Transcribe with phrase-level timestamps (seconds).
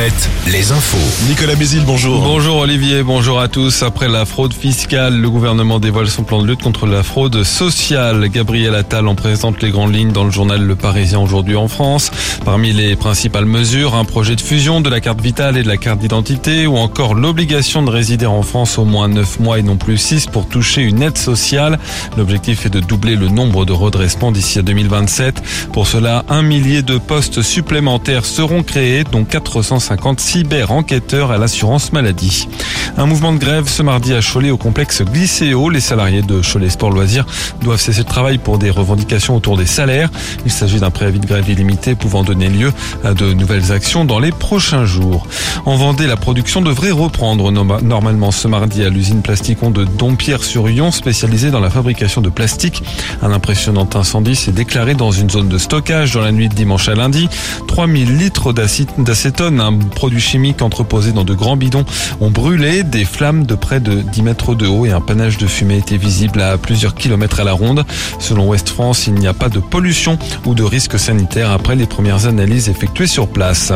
[0.00, 1.28] Alouette, les infos.
[1.28, 2.22] Nicolas Mézil, bonjour.
[2.22, 3.82] Bonjour Olivier, bonjour à tous.
[3.82, 8.26] Après la fraude fiscale, le gouvernement dévoile son plan de lutte contre la fraude sociale.
[8.28, 12.10] Gabriel Attal en présente les grandes lignes dans le journal Le Parisien aujourd'hui en France.
[12.46, 15.76] Parmi les principales mesures, un projet de fusion de la carte vitale et de la
[15.76, 19.76] carte d'identité ou encore l'obligation de résider en France au moins 9 mois et non
[19.76, 21.78] plus 6 pour toucher une aide sociale.
[22.16, 25.42] L'objectif est de doubler le nombre de redressements d'ici à 2027.
[25.74, 32.48] Pour cela, un millier de postes supplémentaires seront créés, dont 450 cyber-enquêteurs à l'assurance maladie.
[32.96, 35.70] Un mouvement de grève ce mardi à Cholet au complexe Glycéo.
[35.70, 37.26] Les salariés de Cholet Sport Loisirs
[37.62, 40.10] doivent cesser le travail pour des revendications autour des salaires.
[40.44, 42.72] Il s'agit d'un préavis de grève illimité pouvant donner lieu
[43.04, 45.26] à de nouvelles actions dans les prochains jours.
[45.66, 51.50] En Vendée, la production devrait reprendre normalement ce mardi à l'usine Plasticon de Dompierre-sur-Yon, spécialisée
[51.50, 52.82] dans la fabrication de plastique.
[53.22, 56.88] Un impressionnant incendie s'est déclaré dans une zone de stockage dans la nuit de dimanche
[56.88, 57.28] à lundi.
[57.66, 61.84] 3000 litres d'acétone, un produit chimique entreposé dans de grands bidons,
[62.20, 62.82] ont brûlé.
[62.82, 65.96] Des flammes de près de 10 mètres de haut et un panache de fumée étaient
[65.96, 67.84] visibles à plusieurs kilomètres à la ronde.
[68.18, 71.86] Selon Ouest France, il n'y a pas de pollution ou de risque sanitaire après les
[71.86, 73.72] premières analyses effectuées sur place.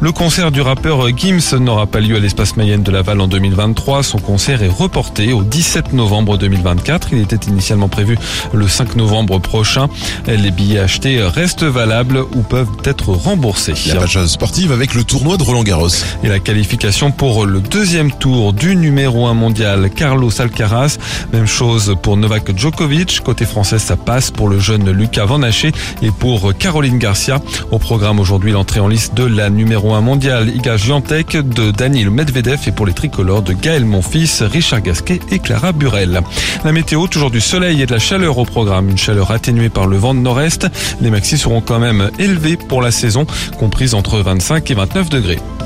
[0.00, 4.02] Le concert du rappeur Gims n'aura pas lieu à l'espace Mayenne de Laval en 2023.
[4.02, 7.08] Son concert est reporté au 17 novembre 2024.
[7.12, 8.16] Il était initialement prévu
[8.52, 9.88] le 5 novembre prochain.
[10.26, 13.74] Les billets achetés restent valables ou peuvent être remboursés.
[13.86, 15.88] La page sportive avec le de Roland Garros.
[16.22, 20.96] Et la qualification pour le deuxième tour du numéro 1 mondial Carlos Alcaraz.
[21.32, 23.20] Même chose pour Novak Djokovic.
[23.24, 27.40] Côté français, ça passe pour le jeune Lucas Van Haché et pour Caroline Garcia.
[27.72, 32.10] Au programme aujourd'hui, l'entrée en liste de la numéro 1 mondiale Iga Giantec, de Daniel
[32.10, 36.20] Medvedev et pour les tricolores de Gaël Monfils, Richard Gasquet et Clara Burel.
[36.64, 38.88] La météo, toujours du soleil et de la chaleur au programme.
[38.88, 40.68] Une chaleur atténuée par le vent de nord-est.
[41.00, 43.26] Les maxis seront quand même élevés pour la saison,
[43.58, 45.57] comprise entre 25 et 29 degrés.